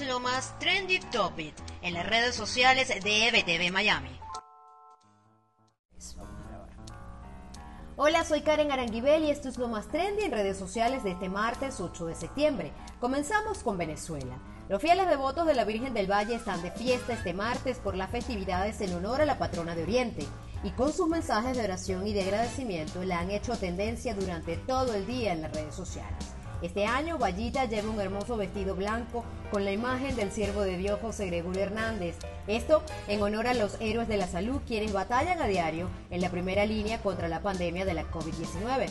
es 0.00 0.08
lo 0.08 0.18
más 0.18 0.58
trendy 0.58 0.98
topic 0.98 1.54
en 1.82 1.94
las 1.94 2.06
redes 2.06 2.34
sociales 2.34 2.88
de 2.88 3.28
EBTV 3.28 3.72
Miami. 3.72 4.10
Hola, 7.96 8.24
soy 8.24 8.40
Karen 8.40 8.72
Aranguibel 8.72 9.24
y 9.24 9.30
esto 9.30 9.48
es 9.48 9.56
lo 9.56 9.68
más 9.68 9.86
trendy 9.88 10.24
en 10.24 10.32
redes 10.32 10.58
sociales 10.58 11.04
de 11.04 11.12
este 11.12 11.28
martes 11.28 11.80
8 11.80 12.06
de 12.06 12.14
septiembre. 12.16 12.72
Comenzamos 12.98 13.62
con 13.62 13.78
Venezuela. 13.78 14.36
Los 14.68 14.82
fieles 14.82 15.08
devotos 15.08 15.46
de 15.46 15.54
la 15.54 15.64
Virgen 15.64 15.94
del 15.94 16.10
Valle 16.10 16.34
están 16.34 16.60
de 16.62 16.72
fiesta 16.72 17.12
este 17.12 17.32
martes 17.32 17.78
por 17.78 17.94
las 17.94 18.10
festividades 18.10 18.80
en 18.80 18.94
honor 18.94 19.20
a 19.20 19.26
la 19.26 19.38
patrona 19.38 19.76
de 19.76 19.84
Oriente 19.84 20.26
y 20.64 20.70
con 20.70 20.92
sus 20.92 21.06
mensajes 21.06 21.56
de 21.56 21.62
oración 21.62 22.06
y 22.06 22.14
de 22.14 22.22
agradecimiento 22.22 23.04
la 23.04 23.20
han 23.20 23.30
hecho 23.30 23.56
tendencia 23.56 24.14
durante 24.14 24.56
todo 24.56 24.94
el 24.94 25.06
día 25.06 25.32
en 25.32 25.42
las 25.42 25.52
redes 25.52 25.74
sociales. 25.74 26.34
Este 26.64 26.86
año, 26.86 27.18
Vallita 27.18 27.66
lleva 27.66 27.90
un 27.90 28.00
hermoso 28.00 28.38
vestido 28.38 28.74
blanco 28.74 29.22
con 29.50 29.66
la 29.66 29.72
imagen 29.72 30.16
del 30.16 30.32
siervo 30.32 30.62
de 30.62 30.78
Dios 30.78 30.98
José 30.98 31.26
Gregorio 31.26 31.60
Hernández. 31.60 32.16
Esto 32.46 32.82
en 33.06 33.20
honor 33.20 33.48
a 33.48 33.52
los 33.52 33.78
héroes 33.82 34.08
de 34.08 34.16
la 34.16 34.26
salud 34.26 34.62
quienes 34.66 34.94
batallan 34.94 35.42
a 35.42 35.46
diario 35.46 35.90
en 36.08 36.22
la 36.22 36.30
primera 36.30 36.64
línea 36.64 37.02
contra 37.02 37.28
la 37.28 37.42
pandemia 37.42 37.84
de 37.84 37.92
la 37.92 38.10
COVID-19. 38.10 38.88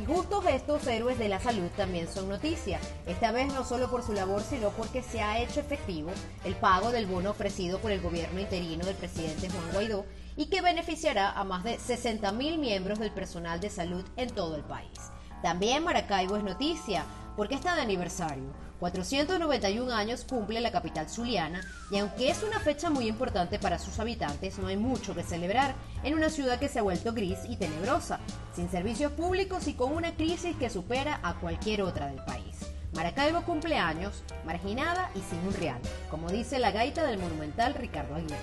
Y 0.00 0.06
justos 0.06 0.46
estos 0.46 0.86
héroes 0.86 1.18
de 1.18 1.28
la 1.28 1.40
salud 1.40 1.68
también 1.76 2.06
son 2.06 2.28
noticia, 2.28 2.78
esta 3.08 3.32
vez 3.32 3.52
no 3.52 3.64
solo 3.64 3.90
por 3.90 4.04
su 4.04 4.12
labor, 4.12 4.42
sino 4.42 4.70
porque 4.70 5.02
se 5.02 5.20
ha 5.20 5.40
hecho 5.40 5.58
efectivo 5.58 6.12
el 6.44 6.54
pago 6.54 6.92
del 6.92 7.06
bono 7.06 7.30
ofrecido 7.30 7.80
por 7.80 7.90
el 7.90 8.00
gobierno 8.00 8.38
interino 8.38 8.84
del 8.84 8.94
presidente 8.94 9.50
Juan 9.50 9.72
Guaidó 9.72 10.06
y 10.36 10.46
que 10.46 10.62
beneficiará 10.62 11.32
a 11.32 11.42
más 11.42 11.64
de 11.64 11.76
60.000 11.76 12.56
miembros 12.56 13.00
del 13.00 13.10
personal 13.10 13.58
de 13.58 13.70
salud 13.70 14.04
en 14.16 14.30
todo 14.30 14.54
el 14.54 14.62
país. 14.62 15.10
También 15.42 15.84
Maracaibo 15.84 16.36
es 16.36 16.44
noticia, 16.44 17.04
porque 17.36 17.54
está 17.54 17.74
de 17.74 17.82
aniversario. 17.82 18.66
491 18.80 19.90
años 19.92 20.24
cumple 20.28 20.60
la 20.60 20.70
capital 20.70 21.08
zuliana 21.08 21.62
y 21.90 21.98
aunque 21.98 22.28
es 22.28 22.42
una 22.42 22.60
fecha 22.60 22.90
muy 22.90 23.08
importante 23.08 23.58
para 23.58 23.78
sus 23.78 23.98
habitantes, 24.00 24.58
no 24.58 24.68
hay 24.68 24.76
mucho 24.76 25.14
que 25.14 25.22
celebrar 25.22 25.74
en 26.02 26.14
una 26.14 26.28
ciudad 26.28 26.58
que 26.58 26.68
se 26.68 26.80
ha 26.80 26.82
vuelto 26.82 27.14
gris 27.14 27.38
y 27.48 27.56
tenebrosa, 27.56 28.20
sin 28.54 28.68
servicios 28.68 29.12
públicos 29.12 29.66
y 29.66 29.74
con 29.74 29.92
una 29.92 30.14
crisis 30.14 30.54
que 30.56 30.68
supera 30.68 31.20
a 31.22 31.34
cualquier 31.34 31.82
otra 31.82 32.08
del 32.08 32.22
país. 32.24 32.58
Maracaibo 32.92 33.42
cumple 33.42 33.78
años, 33.78 34.22
marginada 34.44 35.10
y 35.14 35.20
sin 35.20 35.38
un 35.46 35.54
real, 35.54 35.80
como 36.10 36.30
dice 36.30 36.58
la 36.58 36.70
gaita 36.70 37.04
del 37.04 37.18
monumental 37.18 37.74
Ricardo 37.74 38.14
Aguirre. 38.14 38.36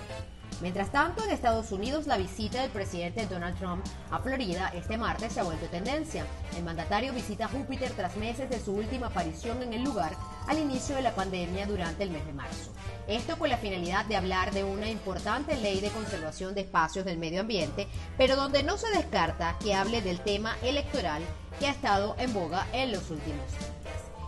Mientras 0.63 0.93
tanto, 0.93 1.25
en 1.25 1.29
Estados 1.29 1.73
Unidos, 1.73 2.07
la 2.07 2.15
visita 2.15 2.61
del 2.61 2.71
presidente 2.71 3.27
Donald 3.27 3.57
Trump 3.59 3.85
a 4.09 4.19
Florida 4.19 4.71
este 4.73 4.97
martes 4.97 5.33
se 5.33 5.41
ha 5.41 5.43
vuelto 5.43 5.65
tendencia. 5.65 6.25
El 6.55 6.63
mandatario 6.63 7.11
visita 7.11 7.49
Júpiter 7.49 7.91
tras 7.91 8.15
meses 8.15 8.49
de 8.49 8.61
su 8.61 8.71
última 8.71 9.07
aparición 9.07 9.61
en 9.61 9.73
el 9.73 9.83
lugar 9.83 10.15
al 10.47 10.57
inicio 10.57 10.95
de 10.95 11.01
la 11.01 11.13
pandemia 11.13 11.65
durante 11.65 12.03
el 12.03 12.11
mes 12.11 12.25
de 12.25 12.31
marzo. 12.31 12.71
Esto 13.09 13.37
con 13.37 13.49
la 13.49 13.57
finalidad 13.57 14.05
de 14.05 14.15
hablar 14.15 14.53
de 14.53 14.63
una 14.63 14.89
importante 14.89 15.57
ley 15.57 15.81
de 15.81 15.89
conservación 15.89 16.55
de 16.55 16.61
espacios 16.61 17.03
del 17.03 17.17
medio 17.17 17.41
ambiente, 17.41 17.89
pero 18.17 18.37
donde 18.37 18.63
no 18.63 18.77
se 18.77 18.89
descarta 18.95 19.57
que 19.61 19.75
hable 19.75 20.01
del 20.01 20.21
tema 20.21 20.55
electoral 20.61 21.23
que 21.59 21.67
ha 21.67 21.71
estado 21.71 22.15
en 22.17 22.33
boga 22.33 22.67
en 22.71 22.93
los 22.93 23.11
últimos 23.11 23.53
años. 23.53 23.82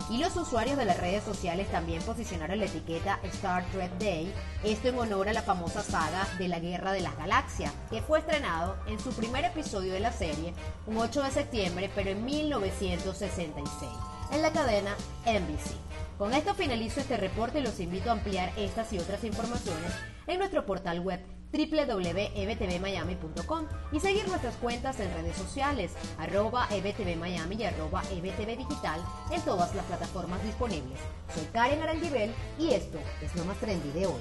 Y 0.08 0.18
los 0.18 0.36
usuarios 0.36 0.76
de 0.76 0.84
las 0.84 0.98
redes 0.98 1.24
sociales 1.24 1.68
también 1.68 2.00
posicionaron 2.02 2.60
la 2.60 2.66
etiqueta 2.66 3.18
Star 3.24 3.64
Trek 3.72 3.90
Day, 3.98 4.32
esto 4.62 4.88
en 4.88 4.98
honor 4.98 5.28
a 5.28 5.32
la 5.32 5.42
famosa 5.42 5.82
saga 5.82 6.28
de 6.38 6.46
la 6.46 6.60
Guerra 6.60 6.92
de 6.92 7.00
las 7.00 7.16
Galaxias, 7.18 7.72
que 7.90 8.02
fue 8.02 8.20
estrenado 8.20 8.76
en 8.86 9.00
su 9.00 9.10
primer 9.10 9.44
episodio 9.44 9.92
de 9.92 10.00
la 10.00 10.12
serie 10.12 10.54
un 10.86 10.98
8 10.98 11.24
de 11.24 11.30
septiembre, 11.32 11.90
pero 11.92 12.10
en 12.10 12.24
1966, 12.24 13.90
en 14.30 14.42
la 14.42 14.52
cadena 14.52 14.94
NBC. 15.24 15.74
Con 16.18 16.34
esto 16.34 16.54
finalizo 16.54 17.00
este 17.00 17.16
reporte 17.16 17.58
y 17.58 17.62
los 17.62 17.80
invito 17.80 18.10
a 18.10 18.12
ampliar 18.12 18.52
estas 18.56 18.92
y 18.92 18.98
otras 18.98 19.24
informaciones 19.24 19.92
en 20.28 20.38
nuestro 20.38 20.64
portal 20.64 21.00
web 21.00 21.20
www.ebtvmiami.com 21.52 23.66
y 23.92 24.00
seguir 24.00 24.26
nuestras 24.28 24.56
cuentas 24.56 24.98
en 25.00 25.12
redes 25.14 25.36
sociales, 25.36 25.92
arroba 26.18 26.66
ebtvmiami 26.70 27.56
y 27.56 27.64
arroba 27.64 28.02
ebtvdigital 28.10 29.02
en 29.30 29.40
todas 29.42 29.74
las 29.74 29.84
plataformas 29.86 30.42
disponibles. 30.44 30.98
Soy 31.34 31.44
Karen 31.52 31.82
Aranguibel 31.82 32.32
y 32.58 32.72
esto 32.72 32.98
es 33.22 33.34
lo 33.36 33.44
más 33.44 33.58
trendy 33.58 33.90
de 33.90 34.06
hoy. 34.06 34.20